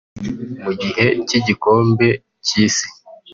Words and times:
Mu 0.63 0.71
gihe 0.81 1.05
cy’igikombe 1.27 2.07
cy’isi 2.45 2.87